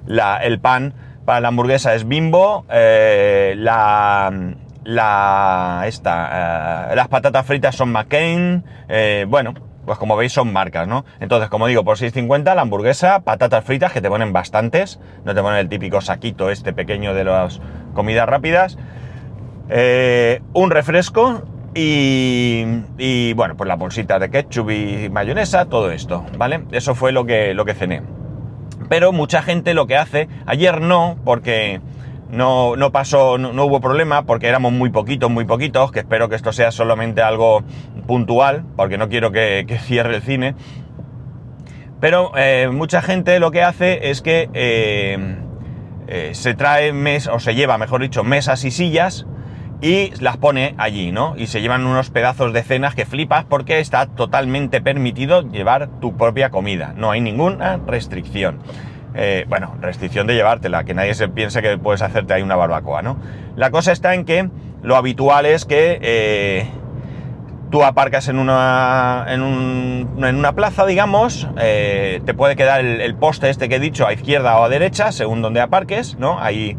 el 0.07 0.59
pan 0.59 0.93
para 1.25 1.39
la 1.39 1.47
hamburguesa 1.49 1.93
es 1.95 2.07
bimbo, 2.07 2.65
eh, 2.69 3.55
la, 3.57 4.31
esta, 5.85 6.91
eh, 6.91 6.95
las 6.95 7.07
patatas 7.07 7.45
fritas 7.45 7.75
son 7.75 7.91
McCain, 7.91 8.63
eh, 8.89 9.25
bueno, 9.27 9.53
pues 9.85 9.97
como 9.97 10.15
veis 10.15 10.33
son 10.33 10.51
marcas, 10.51 10.87
¿no? 10.87 11.05
Entonces, 11.19 11.49
como 11.49 11.67
digo, 11.67 11.83
por 11.83 11.97
6.50 11.97 12.55
la 12.55 12.61
hamburguesa, 12.61 13.21
patatas 13.21 13.63
fritas 13.63 13.91
que 13.91 14.01
te 14.01 14.09
ponen 14.09 14.33
bastantes, 14.33 14.99
no 15.25 15.33
te 15.33 15.41
ponen 15.41 15.59
el 15.59 15.69
típico 15.69 16.01
saquito 16.01 16.49
este 16.49 16.73
pequeño 16.73 17.13
de 17.13 17.23
las 17.25 17.61
comidas 17.93 18.27
rápidas, 18.27 18.77
un 20.53 20.71
refresco 20.71 21.43
y, 21.73 22.65
y, 22.97 23.33
bueno, 23.33 23.57
pues 23.57 23.67
la 23.67 23.75
bolsita 23.75 24.19
de 24.19 24.29
ketchup 24.29 24.69
y 24.69 25.09
mayonesa, 25.09 25.65
todo 25.65 25.91
esto, 25.91 26.25
¿vale? 26.37 26.63
Eso 26.71 26.95
fue 26.95 27.11
lo 27.11 27.25
que, 27.25 27.53
lo 27.53 27.65
que 27.65 27.73
cené. 27.73 28.22
Pero 28.93 29.11
mucha 29.11 29.41
gente 29.41 29.73
lo 29.73 29.87
que 29.87 29.97
hace, 29.97 30.29
ayer 30.45 30.79
no, 30.79 31.17
porque 31.25 31.81
no, 32.29 32.75
no 32.75 32.91
pasó, 32.91 33.39
no, 33.39 33.65
hubo 33.65 33.81
problema, 33.81 34.27
porque 34.27 34.47
éramos 34.47 34.71
muy 34.71 34.91
poquitos, 34.91 35.31
muy 35.31 35.45
poquitos, 35.45 35.91
que 35.91 36.01
espero 36.01 36.29
que 36.29 36.35
esto 36.35 36.53
sea 36.53 36.69
solamente 36.69 37.23
algo 37.23 37.63
puntual, 38.05 38.65
porque 38.75 38.99
no 38.99 39.09
quiero 39.09 39.31
que, 39.31 39.65
cierre 39.81 40.17
el 40.17 40.21
cine. 40.21 40.53
Pero 42.01 42.33
eh, 42.37 42.69
mucha 42.71 43.01
gente 43.01 43.39
lo 43.39 43.49
que 43.49 43.63
hace 43.63 44.11
es 44.11 44.21
que 44.21 44.47
eh, 44.53 45.37
eh, 46.05 46.29
se 46.35 46.53
trae 46.53 46.93
mes, 46.93 47.25
o 47.25 47.39
se 47.39 47.55
lleva, 47.55 47.79
mejor 47.79 47.99
dicho, 47.99 48.23
mesas 48.23 48.63
y 48.63 48.69
sillas 48.69 49.25
y 49.83 50.13
las 50.21 50.37
pone 50.37 50.75
allí, 50.77 51.11
¿no? 51.11 51.35
Y 51.35 51.47
se 51.47 51.59
llevan 51.61 51.85
unos 51.85 52.09
pedazos 52.09 52.53
de 52.53 52.63
cenas 52.63 52.95
que 52.95 53.05
flipas 53.05 53.43
porque 53.43 53.81
está 53.81 54.05
totalmente 54.05 54.79
permitido 54.79 55.41
llevar 55.41 55.89
tu 55.99 56.15
propia 56.15 56.49
comida. 56.51 56.93
No 56.95 57.11
hay 57.11 57.19
ninguna 57.19 57.81
restricción. 57.85 58.59
Eh, 59.13 59.45
bueno, 59.49 59.75
restricción 59.81 60.25
de 60.25 60.35
llevártela, 60.35 60.85
que 60.85 60.93
nadie 60.93 61.13
se 61.15 61.27
piense 61.27 61.61
que 61.61 61.77
puedes 61.77 62.01
hacerte 62.01 62.33
ahí 62.33 62.41
una 62.41 62.55
barbacoa, 62.55 63.01
¿no? 63.01 63.17
La 63.57 63.71
cosa 63.71 63.91
está 63.91 64.15
en 64.15 64.23
que 64.23 64.49
lo 64.81 64.95
habitual 64.95 65.45
es 65.45 65.65
que 65.65 65.99
eh, 66.01 66.65
tú 67.69 67.83
aparcas 67.83 68.29
en 68.29 68.39
una, 68.39 69.25
en, 69.27 69.41
una 70.17 70.55
plaza, 70.55 70.85
digamos, 70.85 71.49
eh, 71.59 72.21
te 72.25 72.33
puede 72.33 72.55
quedar 72.55 72.79
el, 72.79 73.01
el, 73.01 73.15
poste 73.15 73.49
este 73.49 73.67
que 73.67 73.75
he 73.75 73.79
dicho 73.79 74.07
a 74.07 74.13
izquierda 74.13 74.57
o 74.57 74.63
a 74.63 74.69
derecha, 74.69 75.11
según 75.11 75.41
donde 75.41 75.59
aparques, 75.59 76.17
¿no? 76.17 76.39
Ahí 76.39 76.77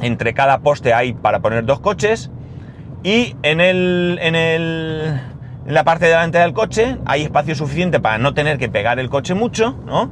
entre 0.00 0.34
cada 0.34 0.60
poste 0.60 0.94
hay 0.94 1.12
para 1.12 1.40
poner 1.40 1.64
dos 1.64 1.80
coches. 1.80 2.30
Y 3.02 3.36
en, 3.42 3.60
el, 3.60 4.18
en, 4.22 4.34
el, 4.36 5.20
en 5.66 5.74
la 5.74 5.84
parte 5.84 6.04
de 6.04 6.12
delante 6.12 6.38
del 6.38 6.52
coche 6.52 6.98
hay 7.04 7.22
espacio 7.22 7.54
suficiente 7.54 8.00
para 8.00 8.18
no 8.18 8.32
tener 8.32 8.58
que 8.58 8.68
pegar 8.68 8.98
el 8.98 9.10
coche 9.10 9.34
mucho, 9.34 9.76
¿no? 9.86 10.10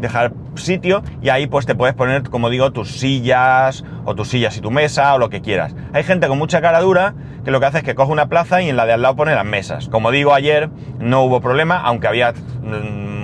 Dejar 0.00 0.32
sitio 0.56 1.04
y 1.22 1.28
ahí 1.28 1.46
pues 1.46 1.66
te 1.66 1.76
puedes 1.76 1.94
poner, 1.94 2.28
como 2.28 2.50
digo, 2.50 2.72
tus 2.72 2.90
sillas 2.90 3.84
o 4.04 4.16
tus 4.16 4.28
sillas 4.28 4.56
y 4.56 4.60
tu 4.60 4.72
mesa 4.72 5.14
o 5.14 5.18
lo 5.18 5.30
que 5.30 5.40
quieras. 5.40 5.74
Hay 5.92 6.02
gente 6.02 6.26
con 6.26 6.38
mucha 6.38 6.60
cara 6.60 6.80
dura 6.80 7.14
que 7.44 7.52
lo 7.52 7.60
que 7.60 7.66
hace 7.66 7.78
es 7.78 7.84
que 7.84 7.94
coge 7.94 8.10
una 8.10 8.26
plaza 8.26 8.60
y 8.62 8.68
en 8.68 8.76
la 8.76 8.86
de 8.86 8.92
al 8.92 9.02
lado 9.02 9.16
pone 9.16 9.34
las 9.34 9.44
mesas. 9.44 9.88
Como 9.88 10.10
digo, 10.10 10.34
ayer 10.34 10.70
no 10.98 11.22
hubo 11.22 11.40
problema, 11.40 11.80
aunque 11.80 12.08
había 12.08 12.32
mm, 12.32 13.21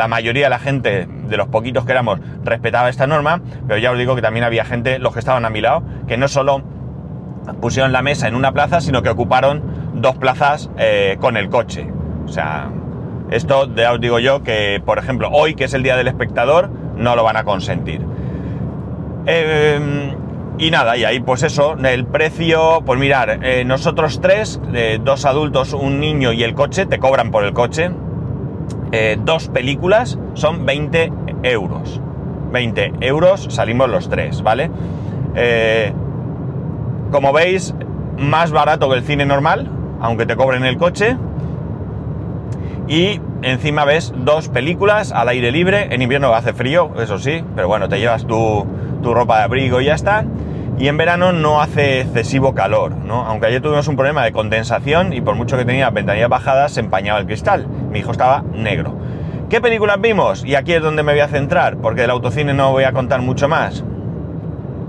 la 0.00 0.08
mayoría 0.08 0.46
de 0.46 0.50
la 0.50 0.58
gente 0.58 1.06
de 1.06 1.36
los 1.36 1.48
poquitos 1.48 1.84
que 1.84 1.92
éramos, 1.92 2.20
respetaba 2.42 2.88
esta 2.88 3.06
norma, 3.06 3.42
pero 3.68 3.78
ya 3.78 3.90
os 3.90 3.98
digo 3.98 4.16
que 4.16 4.22
también 4.22 4.44
había 4.44 4.64
gente, 4.64 4.98
los 4.98 5.12
que 5.12 5.18
estaban 5.18 5.44
a 5.44 5.50
mi 5.50 5.60
lado, 5.60 5.82
que 6.08 6.16
no 6.16 6.26
solo 6.26 6.62
pusieron 7.60 7.92
la 7.92 8.00
mesa 8.00 8.26
en 8.26 8.34
una 8.34 8.52
plaza, 8.52 8.80
sino 8.80 9.02
que 9.02 9.10
ocuparon 9.10 9.62
dos 9.96 10.16
plazas 10.16 10.70
eh, 10.78 11.18
con 11.20 11.36
el 11.36 11.50
coche. 11.50 11.86
O 12.24 12.28
sea, 12.28 12.70
esto 13.30 13.68
ya 13.74 13.92
os 13.92 14.00
digo 14.00 14.20
yo 14.20 14.42
que, 14.42 14.80
por 14.82 14.96
ejemplo, 14.96 15.28
hoy, 15.30 15.54
que 15.54 15.64
es 15.64 15.74
el 15.74 15.82
Día 15.82 15.96
del 15.96 16.08
Espectador, 16.08 16.70
no 16.96 17.14
lo 17.14 17.22
van 17.22 17.36
a 17.36 17.44
consentir. 17.44 18.00
Em, 19.26 20.14
y 20.56 20.70
nada, 20.70 20.96
y 20.96 21.04
ahí 21.04 21.20
pues 21.20 21.42
eso, 21.42 21.76
el 21.76 22.06
precio, 22.06 22.80
pues 22.86 22.98
mirar, 22.98 23.40
eh, 23.42 23.66
nosotros 23.66 24.22
tres, 24.22 24.62
eh, 24.72 24.98
dos 25.04 25.26
adultos, 25.26 25.74
un 25.74 26.00
niño 26.00 26.32
y 26.32 26.42
el 26.42 26.54
coche, 26.54 26.86
te 26.86 26.98
cobran 26.98 27.30
por 27.30 27.44
el 27.44 27.52
coche. 27.52 27.90
Eh, 28.92 29.18
dos 29.24 29.48
películas 29.48 30.18
son 30.34 30.66
20 30.66 31.12
euros. 31.42 32.00
20 32.52 32.92
euros 33.00 33.46
salimos 33.50 33.88
los 33.88 34.08
tres, 34.08 34.42
¿vale? 34.42 34.70
como 37.12 37.32
veis, 37.32 37.74
más 38.18 38.50
barato 38.50 38.88
que 38.90 38.96
el 38.96 39.04
cine 39.04 39.26
normal, 39.26 39.68
aunque 40.00 40.26
te 40.26 40.36
cobren 40.36 40.64
el 40.64 40.76
coche. 40.76 41.16
Y 42.88 43.20
encima 43.42 43.84
ves 43.84 44.12
dos 44.16 44.48
películas 44.48 45.12
al 45.12 45.28
aire 45.28 45.52
libre. 45.52 45.88
En 45.94 46.02
invierno 46.02 46.34
hace 46.34 46.52
frío, 46.52 46.90
eso 47.00 47.18
sí, 47.18 47.44
pero 47.54 47.68
bueno, 47.68 47.88
te 47.88 47.98
llevas 47.98 48.26
tu, 48.26 48.66
tu 49.02 49.14
ropa 49.14 49.38
de 49.38 49.44
abrigo 49.44 49.80
y 49.80 49.86
ya 49.86 49.94
está. 49.94 50.24
Y 50.80 50.88
en 50.88 50.96
verano 50.96 51.32
no 51.32 51.60
hace 51.60 52.00
excesivo 52.00 52.54
calor, 52.54 52.92
¿no? 52.92 53.26
Aunque 53.26 53.48
ayer 53.48 53.60
tuvimos 53.60 53.86
un 53.86 53.96
problema 53.96 54.24
de 54.24 54.32
condensación 54.32 55.12
y 55.12 55.20
por 55.20 55.34
mucho 55.34 55.58
que 55.58 55.66
tenía 55.66 55.90
ventanillas 55.90 56.30
bajadas 56.30 56.72
se 56.72 56.80
empañaba 56.80 57.18
el 57.20 57.26
cristal. 57.26 57.66
Mi 57.68 57.98
hijo 57.98 58.12
estaba 58.12 58.42
negro. 58.54 58.96
¿Qué 59.50 59.60
películas 59.60 60.00
vimos? 60.00 60.42
Y 60.42 60.54
aquí 60.54 60.72
es 60.72 60.80
donde 60.80 61.02
me 61.02 61.12
voy 61.12 61.20
a 61.20 61.28
centrar, 61.28 61.76
porque 61.76 62.00
del 62.00 62.08
autocine 62.08 62.54
no 62.54 62.72
voy 62.72 62.84
a 62.84 62.92
contar 62.92 63.20
mucho 63.20 63.46
más. 63.46 63.84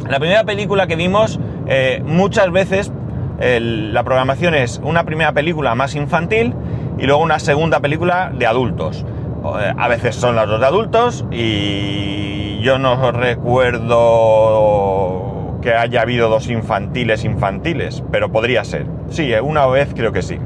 La 0.07 0.17
primera 0.17 0.45
película 0.45 0.87
que 0.87 0.95
vimos, 0.95 1.41
eh, 1.67 2.01
muchas 2.05 2.49
veces 2.53 2.89
la 3.39 4.03
programación 4.03 4.55
es 4.55 4.79
una 4.81 5.03
primera 5.03 5.33
película 5.33 5.75
más 5.75 5.95
infantil 5.95 6.55
y 6.99 7.05
luego 7.05 7.21
una 7.21 7.39
segunda 7.39 7.81
película 7.81 8.31
de 8.33 8.45
adultos. 8.45 9.03
Eh, 9.59 9.73
a 9.77 9.87
veces 9.89 10.15
son 10.15 10.37
las 10.37 10.47
dos 10.47 10.61
de 10.61 10.65
adultos 10.67 11.25
y 11.31 12.61
yo 12.61 12.77
no 12.77 13.11
recuerdo 13.11 14.51
que 15.61 15.73
haya 15.73 16.01
habido 16.01 16.29
dos 16.29 16.49
infantiles 16.49 17.23
infantiles, 17.23 18.03
pero 18.11 18.31
podría 18.31 18.63
ser. 18.63 18.85
Sí, 19.09 19.31
eh, 19.33 19.41
una 19.41 19.65
vez 19.67 19.93
creo 19.95 20.11
que 20.11 20.21
sí. 20.21 20.37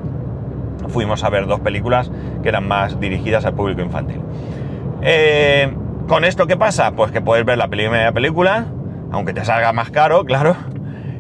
Fuimos 0.90 1.24
a 1.24 1.30
ver 1.30 1.48
dos 1.48 1.62
películas 1.62 2.12
que 2.44 2.50
eran 2.50 2.68
más 2.68 3.00
dirigidas 3.00 3.46
al 3.46 3.56
público 3.56 3.82
infantil. 3.82 4.22
Eh, 5.02 5.74
¿Con 6.08 6.24
esto 6.24 6.46
qué 6.46 6.58
pasa? 6.58 6.92
Pues 6.92 7.12
que 7.12 7.22
puedes 7.22 7.46
ver 7.46 7.58
la 7.58 7.68
primera 7.68 8.12
película, 8.12 8.66
aunque 9.12 9.34
te 9.34 9.44
salga 9.44 9.74
más 9.74 9.90
caro, 9.90 10.24
claro, 10.26 10.56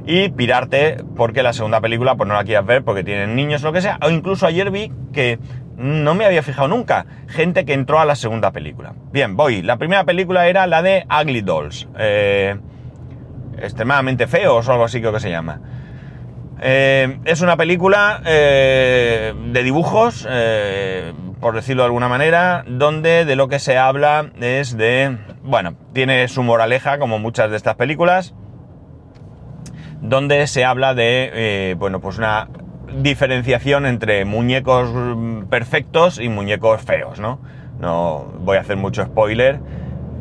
y 0.05 0.29
pirarte 0.29 1.03
porque 1.15 1.41
la 1.41 1.53
segunda 1.53 1.81
película 1.81 2.15
pues 2.15 2.27
no 2.27 2.35
la 2.35 2.43
quieras 2.43 2.65
ver 2.65 2.83
porque 2.83 3.03
tienen 3.03 3.35
niños 3.35 3.63
o 3.63 3.67
lo 3.67 3.73
que 3.73 3.81
sea. 3.81 3.97
O 4.01 4.09
incluso 4.09 4.45
ayer 4.45 4.69
vi 4.69 4.91
que 5.11 5.39
no 5.77 6.15
me 6.15 6.25
había 6.25 6.43
fijado 6.43 6.67
nunca 6.67 7.05
gente 7.27 7.65
que 7.65 7.73
entró 7.73 7.99
a 7.99 8.05
la 8.05 8.15
segunda 8.15 8.51
película. 8.51 8.93
Bien, 9.11 9.35
voy. 9.35 9.61
La 9.61 9.77
primera 9.77 10.03
película 10.03 10.47
era 10.47 10.67
la 10.67 10.81
de 10.81 11.05
Ugly 11.09 11.41
Dolls. 11.41 11.87
Eh, 11.97 12.55
extremadamente 13.61 14.27
feos 14.27 14.67
o 14.67 14.71
algo 14.71 14.85
así 14.85 14.99
creo 14.99 15.13
que 15.13 15.19
se 15.19 15.29
llama. 15.29 15.59
Eh, 16.61 17.19
es 17.25 17.41
una 17.41 17.57
película 17.57 18.21
eh, 18.25 19.33
de 19.51 19.63
dibujos, 19.63 20.27
por 21.39 21.55
decirlo 21.55 21.83
de 21.83 21.87
alguna 21.87 22.07
manera, 22.07 22.63
donde 22.67 23.25
de 23.25 23.35
lo 23.35 23.47
que 23.47 23.59
se 23.59 23.77
habla 23.77 24.31
es 24.39 24.77
de... 24.77 25.17
Bueno, 25.43 25.75
tiene 25.93 26.27
su 26.27 26.43
moraleja 26.43 26.97
como 26.97 27.19
muchas 27.19 27.51
de 27.51 27.57
estas 27.57 27.75
películas 27.75 28.33
donde 30.09 30.45
se 30.47 30.65
habla 30.65 30.93
de, 30.93 31.31
eh, 31.33 31.75
bueno, 31.77 31.99
pues 31.99 32.17
una 32.17 32.47
diferenciación 33.01 33.85
entre 33.85 34.25
muñecos 34.25 34.89
perfectos 35.49 36.19
y 36.19 36.29
muñecos 36.29 36.81
feos, 36.81 37.19
¿no? 37.19 37.39
No 37.79 38.31
voy 38.39 38.57
a 38.57 38.61
hacer 38.61 38.77
mucho 38.77 39.03
spoiler, 39.03 39.59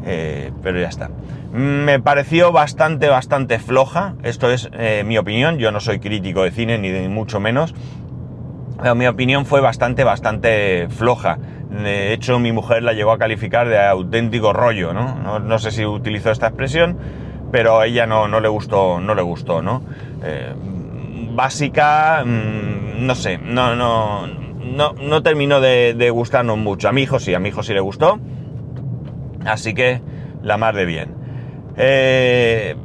eh, 0.05 0.53
pero 0.63 0.81
ya 0.81 0.89
está. 0.89 1.11
Me 1.55 2.01
pareció 2.01 2.51
bastante, 2.51 3.09
bastante 3.09 3.61
floja, 3.61 4.17
esto 4.25 4.51
es 4.51 4.69
eh, 4.73 5.05
mi 5.07 5.19
opinión, 5.19 5.59
yo 5.59 5.71
no 5.71 5.79
soy 5.79 6.01
crítico 6.01 6.43
de 6.43 6.51
cine 6.51 6.79
ni 6.79 6.91
de 6.91 7.09
mucho 7.09 7.39
menos, 7.39 7.77
pero 8.83 8.97
mi 8.97 9.07
opinión 9.07 9.47
fue 9.47 9.61
bastante, 9.61 10.03
bastante 10.03 10.89
floja. 10.91 11.39
De 11.71 12.13
hecho, 12.13 12.41
mi 12.41 12.51
mujer 12.51 12.83
la 12.83 12.93
llegó 12.93 13.13
a 13.13 13.19
calificar 13.19 13.69
de 13.69 13.79
auténtico 13.79 14.53
rollo, 14.53 14.93
¿no? 14.93 15.39
No, 15.39 15.59
sé 15.61 15.71
si 15.71 15.87
utilizó 15.87 16.33
esta 16.33 16.49
expresión, 16.49 16.99
pero 17.53 17.79
a 17.79 17.87
ella 17.87 18.05
no, 18.07 18.41
le 18.41 18.49
gustó, 18.49 18.99
no 18.99 19.15
le 19.15 19.23
gustó, 19.23 19.63
¿no? 19.63 19.85
Eh, 20.25 20.53
básica, 21.37 22.25
mm, 22.27 23.07
no 23.07 23.15
sé, 23.15 23.39
no, 23.39 23.77
no, 23.77 24.27
no, 24.27 24.93
no 24.95 25.23
terminó 25.23 25.61
de, 25.61 26.11
gustarnos 26.13 26.59
mucho. 26.59 26.89
A 26.89 26.93
mi 26.93 27.03
hijo 27.03 27.21
sí, 27.21 27.33
a 27.33 27.39
mi 27.39 27.51
hijo 27.51 27.63
sí 27.63 27.75
le 27.75 27.81
gustó. 27.81 28.19
Así 29.47 29.73
que 29.73 30.01
la 30.43 30.57
más 30.57 30.75
de 30.75 30.85
bien. 30.85 31.24
Eh, 31.77 32.77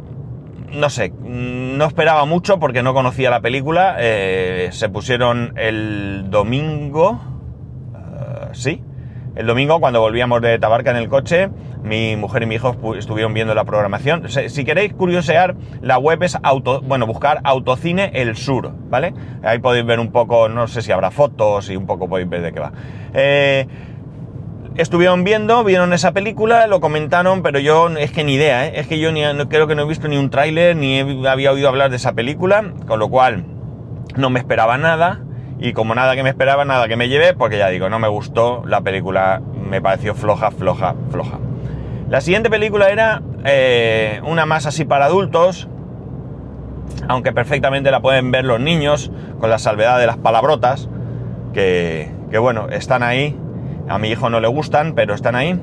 no 0.74 0.90
sé, 0.90 1.12
no 1.24 1.86
esperaba 1.86 2.26
mucho 2.26 2.60
porque 2.60 2.84
no 2.84 2.94
conocía 2.94 3.30
la 3.30 3.42
película. 3.42 3.98
Eh, 4.00 4.70
se 4.72 4.90
pusieron 4.90 5.54
el 5.58 6.30
domingo. 6.30 7.20
sí, 8.52 8.84
el 9.36 9.46
domingo 9.48 9.80
cuando 9.80 10.02
volvíamos 10.02 10.42
de 10.42 10.60
Tabarca 10.60 10.92
en 10.92 10.98
el 10.98 11.10
coche 11.10 11.50
mi 11.84 12.16
mujer 12.16 12.44
y 12.44 12.46
mi 12.46 12.56
hijo 12.56 12.76
estuvieron 12.98 13.34
viendo 13.34 13.54
la 13.56 13.64
programación. 13.64 14.28
Si 14.30 14.66
queréis 14.66 14.94
curiosear, 14.94 15.56
la 15.82 15.98
web 15.98 16.24
es 16.24 16.38
auto, 16.44 16.82
bueno, 16.82 17.08
buscar 17.08 17.40
Autocine 17.44 18.12
El 18.14 18.36
Sur, 18.36 18.72
¿vale? 18.90 19.14
Ahí 19.44 19.60
podéis 19.60 19.86
ver 19.86 20.00
un 20.00 20.12
poco, 20.12 20.50
no 20.50 20.68
sé 20.68 20.82
si 20.82 20.92
habrá 20.92 21.12
fotos 21.12 21.70
y 21.70 21.76
un 21.76 21.86
poco 21.86 22.10
podéis 22.10 22.30
ver 22.30 22.42
de 22.42 22.52
qué 22.52 22.60
va. 22.60 22.72
Eh, 23.14 23.68
estuvieron 24.82 25.24
viendo, 25.24 25.64
vieron 25.64 25.94
esa 25.94 26.12
película, 26.12 26.68
lo 26.68 26.80
comentaron, 26.80 27.42
pero 27.42 27.60
yo 27.60 27.90
es 27.90 28.12
que 28.12 28.24
ni 28.24 28.36
idea, 28.36 28.68
¿eh? 28.68 28.74
es 28.76 28.88
que 28.88 29.00
yo 29.00 29.12
ni, 29.12 29.22
creo 29.48 29.68
que 29.68 29.76
no 29.76 29.84
he 29.84 29.86
visto 29.86 30.08
ni 30.08 30.18
un 30.18 30.30
tráiler, 30.30 30.76
ni 30.76 31.00
había 31.28 31.52
oído 31.52 31.70
hablar 31.70 31.90
de 31.90 31.98
esa 31.98 32.14
película, 32.14 32.74
con 32.88 33.00
lo 33.00 33.10
cual 33.10 33.46
no 34.16 34.30
me 34.30 34.40
esperaba 34.40 34.78
nada. 34.78 35.22
Y 35.62 35.74
como 35.74 35.94
nada 35.94 36.16
que 36.16 36.24
me 36.24 36.30
esperaba, 36.30 36.64
nada 36.64 36.88
que 36.88 36.96
me 36.96 37.10
llevé, 37.10 37.34
porque 37.34 37.58
ya 37.58 37.68
digo, 37.68 37.90
no 37.90 38.00
me 38.00 38.08
gustó 38.08 38.64
la 38.66 38.80
película, 38.80 39.42
me 39.70 39.82
pareció 39.82 40.16
floja, 40.16 40.52
floja, 40.52 40.96
floja. 41.12 41.38
La 42.10 42.22
siguiente 42.22 42.50
película 42.50 42.90
era 42.90 43.22
eh, 43.44 44.22
una 44.24 44.46
más 44.46 44.66
así 44.66 44.86
para 44.86 45.06
adultos, 45.06 45.68
aunque 47.08 47.34
perfectamente 47.34 47.92
la 47.92 48.02
pueden 48.02 48.32
ver 48.32 48.46
los 48.46 48.60
niños, 48.60 49.12
con 49.40 49.50
la 49.50 49.60
salvedad 49.60 50.00
de 50.00 50.08
las 50.08 50.18
palabrotas, 50.18 50.90
que, 51.54 52.10
bueno, 52.40 52.70
están 52.70 53.04
ahí. 53.04 53.38
A 53.90 53.98
mi 53.98 54.10
hijo 54.10 54.30
no 54.30 54.40
le 54.40 54.48
gustan, 54.48 54.94
pero 54.94 55.14
están 55.14 55.36
ahí. 55.36 55.60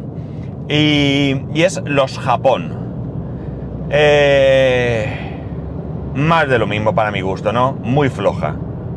Y, 0.69 1.63
es 1.63 1.81
Los 1.85 2.19
Japón. 2.19 3.87
Eh, 3.91 5.41
más 6.15 6.49
de 6.49 6.59
lo 6.59 6.67
mismo 6.67 6.95
para 6.95 7.11
mi 7.11 7.21
gusto, 7.21 7.53
¿no? 7.53 7.73
Muy 7.73 8.09
floja 8.09 8.57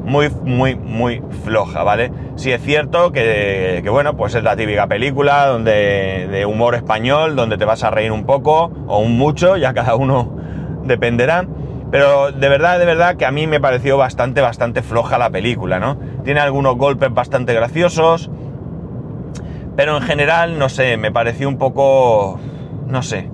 muy, 0.09 0.29
muy, 0.43 0.75
muy 0.75 1.21
floja, 1.43 1.83
¿vale? 1.83 2.11
Sí 2.35 2.51
es 2.51 2.61
cierto 2.61 3.11
que, 3.11 3.85
bueno, 3.89 4.17
pues 4.17 4.35
es 4.35 4.43
la 4.43 4.55
típica 4.55 4.87
película 4.87 5.47
donde, 5.47 6.27
de 6.29 6.45
humor 6.45 6.75
español, 6.75 7.35
donde 7.35 7.57
te 7.57 7.65
vas 7.65 7.83
a 7.83 7.91
reír 7.91 8.11
un 8.11 8.25
poco 8.25 8.71
o 8.87 8.99
un 8.99 9.17
mucho, 9.17 9.55
ya 9.55 9.73
cada 9.73 9.95
uno 9.95 10.35
dependerá. 10.83 11.45
Pero 11.91 12.31
de 12.31 12.49
verdad, 12.49 12.79
de 12.79 12.85
verdad 12.85 13.15
que 13.15 13.25
a 13.25 13.31
mí 13.31 13.47
me 13.47 13.59
pareció 13.59 13.97
bastante, 13.97 14.41
bastante 14.41 14.81
floja 14.81 15.17
la 15.17 15.29
película, 15.29 15.79
¿no? 15.79 15.97
Tiene 16.23 16.39
algunos 16.39 16.75
golpes 16.75 17.11
bastante 17.11 17.53
graciosos, 17.53 18.29
pero 19.79 19.95
en 19.95 20.03
general, 20.03 20.59
no 20.59 20.67
sé, 20.67 20.97
me 20.97 21.09
pareció 21.09 21.47
un 21.47 21.57
poco, 21.57 22.37
no 22.87 23.01
sé, 23.01 23.29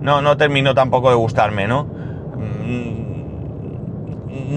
no, 0.00 0.22
no 0.22 0.36
terminó 0.36 0.72
tampoco 0.72 1.10
de 1.10 1.16
gustarme, 1.16 1.66
¿no? 1.66 1.82
Mm, 2.36 3.02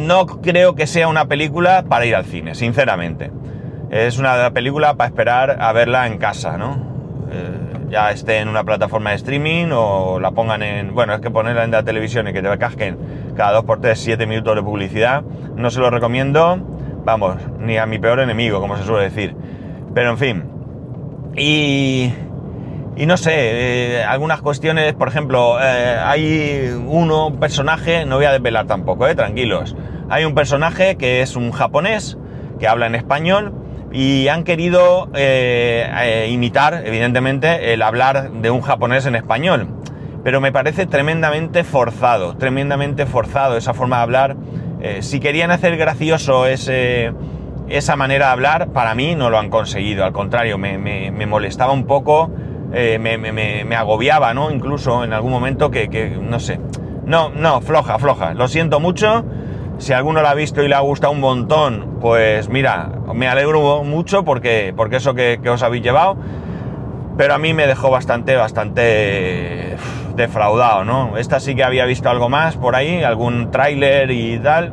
no 0.06 0.28
creo 0.28 0.75
que 0.75 0.86
sea 0.86 1.08
una 1.08 1.25
película 1.25 1.86
para 1.90 2.06
ir 2.06 2.16
al 2.16 2.25
cine, 2.25 2.54
sinceramente. 2.54 3.32
Es 3.90 4.20
una 4.20 4.52
película 4.52 4.94
para 4.94 5.08
esperar 5.08 5.58
a 5.60 5.74
verla 5.74 6.06
en 6.06 6.20
casa, 6.20 6.60
¿no? 6.60 6.78
Eh, 7.32 7.88
ya 7.90 8.12
esté 8.12 8.38
en 8.38 8.48
una 8.48 8.63
plataforma 8.63 9.10
de 9.10 9.16
streaming 9.16 9.72
o 9.74 10.20
la 10.20 10.30
pongan 10.34 10.62
en... 10.62 10.94
Bueno, 10.94 11.16
es 11.16 11.20
que 11.20 11.32
ponerla 11.32 11.63
en 11.63 11.72
la 11.72 11.82
televisión 11.82 12.28
y 12.28 12.34
que 12.34 12.44
te 12.44 12.58
casquen 12.60 13.34
cada 13.36 13.54
2 13.54 13.66
por 13.66 13.82
3 13.82 13.98
7 13.98 14.28
minutos 14.28 14.56
de 14.56 14.62
publicidad, 14.62 15.24
no 15.56 15.72
se 15.72 15.80
lo 15.80 15.90
recomiendo, 15.90 16.60
vamos, 17.04 17.38
ni 17.58 17.80
a 17.80 17.88
mi 17.88 17.98
peor 17.98 18.20
enemigo, 18.20 18.62
como 18.62 18.78
se 18.78 18.84
suele 18.84 19.06
decir. 19.06 19.36
Pero 19.96 20.12
en 20.12 20.18
fin. 20.20 20.54
Y... 21.36 22.13
No 22.96 23.18
sé, 23.18 23.32
eh, 23.34 24.04
algunas 24.04 24.42
cuestiones, 24.42 24.94
por 24.94 25.08
ejemplo, 25.08 25.58
eh, 25.60 25.98
hay 26.00 26.72
uno, 26.86 27.28
un 27.28 27.40
personaje, 27.40 28.06
no 28.06 28.18
voy 28.18 28.25
a 28.25 28.32
desvelar 28.32 28.68
tampoco, 28.68 29.08
eh, 29.08 29.16
tranquilos. 29.16 29.75
Hay 30.10 30.25
un 30.25 30.36
personaje 30.36 30.96
que 30.96 31.22
es 31.22 31.36
un 31.36 31.52
japonés, 31.52 32.18
que 32.60 32.68
habla 32.68 32.86
en 32.86 32.94
español, 32.96 33.52
y 33.92 34.28
han 34.28 34.44
querido 34.44 35.10
imitar, 36.28 36.84
evidentemente, 36.86 37.74
el 37.74 37.82
hablar 37.82 38.32
de 38.32 38.50
un 38.50 38.62
japonés 38.62 39.06
en 39.06 39.16
español. 39.16 39.68
Pero 40.24 40.40
me 40.40 40.52
parece 40.52 40.86
tremendamente 40.88 41.63
forzado, 41.63 42.36
tremendamente 42.38 43.06
forzado 43.06 43.58
esa 43.58 43.74
forma 43.74 43.98
de 43.98 44.02
hablar. 44.02 44.36
si 45.02 45.20
querían 45.20 45.52
hacer 45.52 45.78
gracioso 45.78 46.48
ese, 46.48 47.12
esa 47.74 47.96
manera 47.96 48.27
de 48.27 48.32
hablar, 48.34 48.68
para 48.70 48.96
mí 48.96 49.15
no 49.15 49.30
lo 49.30 49.39
han 49.39 49.50
conseguido. 49.50 50.06
Al 50.06 50.13
contrario, 50.13 50.58
me, 50.58 51.12
molestaba 51.25 51.74
un 51.74 51.86
poco 51.86 52.32
eh, 52.74 52.98
me, 53.00 53.75
agobiaba, 53.75 54.34
¿no? 54.34 54.51
Incluso 54.51 55.03
en 55.03 55.13
algún 55.13 55.32
momento 55.32 55.72
que, 55.72 56.18
no 56.22 56.39
sé, 56.39 56.60
No, 57.06 57.30
no, 57.30 57.62
floja, 57.62 58.00
floja. 58.00 58.34
Lo 58.34 58.48
siento 58.48 58.80
mucho. 58.80 59.25
Si 59.77 59.92
alguno 59.92 60.22
la 60.22 60.32
ha 60.32 60.36
visto 60.36 60.63
y 60.63 60.68
le 60.68 60.75
ha 60.75 60.80
gustado 60.80 61.12
un 61.12 61.20
montón, 61.20 61.98
pues 62.00 62.48
mira, 62.48 62.89
me 63.13 63.27
alegro 63.27 63.84
mucho 63.84 64.24
porque, 64.24 64.74
porque 64.75 64.98
eso 64.98 65.13
que, 65.13 65.39
que 65.42 65.50
os 65.50 65.63
habéis 65.63 65.84
llevado. 65.84 66.18
Pero 67.18 67.34
a 67.34 67.38
mí 67.38 67.53
me 67.53 67.68
dejó 67.68 67.89
bastante, 67.89 68.36
bastante 68.36 69.77
defraudado, 70.15 70.84
¿no? 70.84 71.18
Esta 71.18 71.39
sí 71.39 71.56
que 71.56 71.63
había 71.63 71.86
visto 71.86 72.10
algo 72.10 72.30
más 72.30 72.56
por 72.56 72.75
ahí, 72.75 73.03
algún 73.03 73.51
tráiler 73.51 74.12
y 74.12 74.39
tal, 74.39 74.72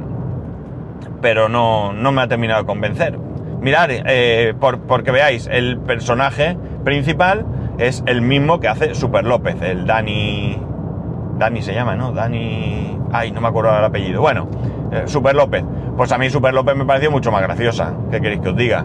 pero 1.20 1.48
no, 1.48 1.92
no 1.92 2.12
me 2.12 2.22
ha 2.22 2.28
terminado 2.28 2.62
de 2.62 2.66
convencer. 2.66 3.18
Mirad, 3.60 3.88
eh, 3.90 4.54
por, 4.58 4.80
porque 4.80 5.10
veáis, 5.10 5.46
el 5.46 5.78
personaje 5.78 6.56
principal 6.84 7.44
es 7.78 8.02
el 8.06 8.22
mismo 8.22 8.58
que 8.60 8.68
hace 8.68 8.94
Super 8.94 9.24
López, 9.24 9.56
el 9.62 9.86
Dani... 9.86 10.58
Dani 11.38 11.62
se 11.62 11.74
llama, 11.74 11.96
¿no? 11.96 12.12
Dani... 12.12 12.98
Ay, 13.12 13.32
no 13.32 13.40
me 13.40 13.48
acuerdo 13.48 13.76
el 13.76 13.84
apellido. 13.84 14.20
Bueno, 14.20 14.48
eh, 14.92 15.02
Super 15.06 15.34
López. 15.34 15.64
Pues 15.96 16.12
a 16.12 16.18
mí 16.18 16.30
Super 16.30 16.54
López 16.54 16.76
me 16.76 16.84
pareció 16.84 17.10
mucho 17.10 17.32
más 17.32 17.42
graciosa. 17.42 17.94
¿Qué 18.10 18.20
queréis 18.20 18.40
que 18.40 18.50
os 18.50 18.56
diga? 18.56 18.84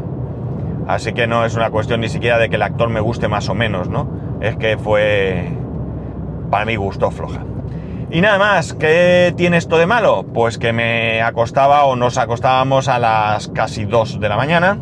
Así 0.87 1.13
que 1.13 1.27
no 1.27 1.45
es 1.45 1.55
una 1.55 1.69
cuestión 1.69 2.01
ni 2.01 2.09
siquiera 2.09 2.37
de 2.37 2.49
que 2.49 2.55
el 2.55 2.61
actor 2.61 2.89
me 2.89 2.99
guste 2.99 3.27
más 3.27 3.49
o 3.49 3.55
menos, 3.55 3.89
¿no? 3.89 4.09
Es 4.41 4.55
que 4.55 4.77
fue... 4.77 5.49
Para 6.49 6.65
mí 6.65 6.75
gustó 6.75 7.11
floja. 7.11 7.41
Y 8.11 8.21
nada 8.21 8.37
más, 8.37 8.73
¿qué 8.73 9.33
tiene 9.35 9.57
esto 9.57 9.77
de 9.77 9.87
malo? 9.87 10.25
Pues 10.31 10.57
que 10.57 10.71
me 10.71 11.21
acostaba 11.21 11.85
o 11.85 11.95
nos 11.95 12.17
acostábamos 12.17 12.87
a 12.87 12.99
las 12.99 13.47
casi 13.47 13.85
2 13.85 14.19
de 14.19 14.29
la 14.29 14.37
mañana. 14.37 14.77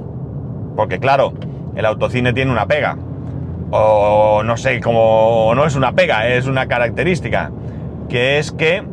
Porque 0.75 0.99
claro, 0.99 1.33
el 1.75 1.85
autocine 1.85 2.33
tiene 2.33 2.51
una 2.51 2.67
pega. 2.67 2.97
O 3.71 4.43
no 4.43 4.57
sé 4.57 4.81
cómo... 4.81 5.53
No 5.55 5.65
es 5.65 5.75
una 5.75 5.93
pega, 5.93 6.27
es 6.27 6.47
una 6.47 6.67
característica. 6.67 7.51
Que 8.09 8.39
es 8.39 8.51
que 8.51 8.83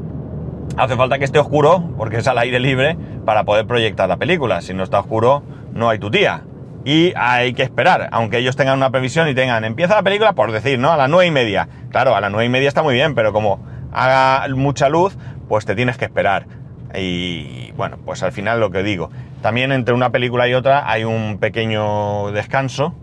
hace 0.76 0.96
falta 0.96 1.18
que 1.18 1.24
esté 1.24 1.38
oscuro, 1.38 1.82
porque 1.98 2.18
es 2.18 2.28
al 2.28 2.38
aire 2.38 2.60
libre, 2.60 2.96
para 3.24 3.44
poder 3.44 3.66
proyectar 3.66 4.08
la 4.08 4.16
película. 4.16 4.62
Si 4.62 4.72
no 4.72 4.84
está 4.84 5.00
oscuro, 5.00 5.42
no 5.72 5.88
hay 5.88 5.98
tu 5.98 6.10
tía. 6.10 6.44
Y 6.84 7.12
hay 7.16 7.52
que 7.52 7.62
esperar, 7.62 8.08
aunque 8.10 8.38
ellos 8.38 8.56
tengan 8.56 8.78
una 8.78 8.90
previsión 8.90 9.28
y 9.28 9.34
tengan, 9.34 9.64
empieza 9.64 9.96
la 9.96 10.02
película 10.02 10.32
por 10.32 10.50
decir, 10.50 10.78
¿no? 10.78 10.90
A 10.90 10.96
las 10.96 11.10
nueve 11.10 11.26
y 11.26 11.30
media. 11.30 11.68
Claro, 11.90 12.16
a 12.16 12.22
las 12.22 12.30
nueve 12.30 12.46
y 12.46 12.48
media 12.48 12.68
está 12.68 12.82
muy 12.82 12.94
bien, 12.94 13.14
pero 13.14 13.34
como 13.34 13.60
haga 13.92 14.46
mucha 14.54 14.88
luz, 14.88 15.16
pues 15.48 15.64
te 15.64 15.74
tienes 15.74 15.96
que 15.96 16.04
esperar. 16.04 16.46
Y 16.94 17.72
bueno, 17.72 17.98
pues 18.04 18.22
al 18.22 18.32
final 18.32 18.60
lo 18.60 18.70
que 18.70 18.82
digo. 18.82 19.10
También 19.42 19.72
entre 19.72 19.94
una 19.94 20.10
película 20.10 20.48
y 20.48 20.54
otra 20.54 20.90
hay 20.90 21.04
un 21.04 21.38
pequeño 21.38 22.30
descanso, 22.32 22.94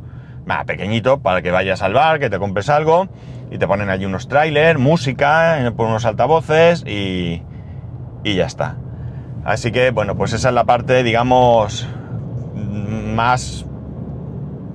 más 0.46 0.66
pequeñito, 0.66 1.20
para 1.20 1.42
que 1.42 1.52
vayas 1.52 1.82
al 1.82 1.94
bar, 1.94 2.20
que 2.20 2.30
te 2.30 2.38
compres 2.38 2.70
algo, 2.70 3.08
y 3.50 3.58
te 3.58 3.68
ponen 3.68 3.90
allí 3.90 4.06
unos 4.06 4.28
trailers, 4.28 4.80
música, 4.80 5.66
eh, 5.66 5.72
por 5.72 5.88
unos 5.88 6.06
altavoces 6.06 6.84
y, 6.86 7.44
y 8.24 8.36
ya 8.36 8.46
está. 8.46 8.76
Así 9.46 9.72
que 9.72 9.92
bueno, 9.92 10.16
pues 10.16 10.34
esa 10.34 10.50
es 10.50 10.56
la 10.56 10.66
parte, 10.66 11.04
digamos, 11.04 11.88
más, 12.54 13.66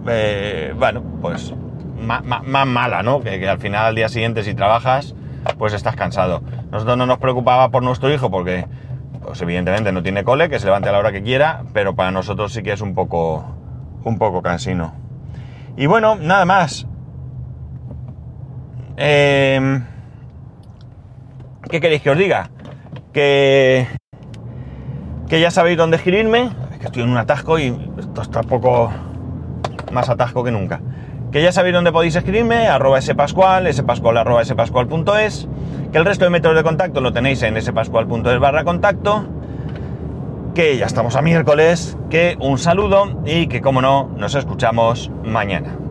eh, 0.09 0.75
bueno, 0.76 1.02
pues 1.21 1.54
más, 2.00 2.25
mala, 2.66 3.02
¿no? 3.02 3.21
Que, 3.21 3.38
que 3.38 3.49
al 3.49 3.59
final 3.59 3.87
al 3.87 3.95
día 3.95 4.09
siguiente 4.09 4.42
si 4.42 4.54
trabajas, 4.54 5.14
pues 5.58 5.72
estás 5.72 5.96
cansado. 5.96 6.42
Nosotros 6.70 6.96
no 6.96 7.06
nos 7.06 7.18
preocupaba 7.18 7.70
por 7.70 7.82
nuestro 7.82 8.12
hijo 8.12 8.30
porque, 8.30 8.66
pues 9.22 9.40
evidentemente 9.42 9.92
no 9.92 10.02
tiene 10.02 10.25
cole, 10.25 10.49
que 10.49 10.58
se 10.58 10.66
levante 10.66 10.88
a 10.88 10.92
la 10.92 10.99
hora 10.99 11.12
que 11.12 11.22
quiera, 11.22 11.64
pero 11.72 11.94
para 11.94 12.11
nosotros 12.11 12.52
sí 12.52 12.62
que 12.62 12.72
es 12.72 12.80
un 12.80 12.94
poco, 12.94 13.44
un 14.04 14.18
poco 14.18 14.42
cansino. 14.42 14.94
Y 15.76 15.87
bueno, 15.87 16.16
nada 16.16 16.44
más. 16.44 16.87
Em, 18.96 19.84
¿Qué 21.70 21.80
queréis 21.80 22.02
que 22.02 22.11
os 22.11 22.18
diga? 22.18 22.50
Que, 23.12 23.87
que 25.28 25.40
ya 25.40 25.50
sabéis 25.50 25.78
dónde 25.78 25.96
escribirme. 25.96 26.50
Es 26.72 26.78
que 26.78 26.87
estoy 26.87 27.02
en 27.02 27.11
un 27.11 27.16
atasco 27.16 27.58
y 27.58 27.68
esto 27.99 28.22
está 28.22 28.40
un 28.40 28.49
poco 28.49 28.92
más 29.90 30.09
atasco 30.09 30.44
que 30.44 30.50
nunca 30.50 30.81
que 31.33 31.42
ya 31.42 31.51
sabéis 31.51 31.75
dónde 31.75 31.92
podéis 31.92 32.14
escribirme, 32.14 32.68
arroba 32.68 33.01
spascual, 33.01 33.73
spascual 33.73 34.18
arroba 34.18 34.45
spascual.es, 34.45 35.49
que 35.90 35.99
el 35.99 36.05
resto 36.05 36.25
de 36.27 36.31
métodos 36.31 36.57
de 36.57 36.62
contacto 36.62 37.01
lo 37.01 37.12
tenéis 37.12 37.42
en 37.42 37.61
spascual.es 37.61 38.38
barra 38.38 38.64
contacto, 38.64 39.25
que 40.55 40.77
ya 40.77 40.85
estamos 40.85 41.16
a 41.16 41.23
miércoles, 41.23 41.97
que 42.11 42.37
un 42.38 42.59
saludo 42.59 43.23
y 43.25 43.47
que 43.47 43.62
como 43.62 43.81
no, 43.81 44.11
nos 44.14 44.35
escuchamos 44.35 45.11
mañana. 45.25 45.82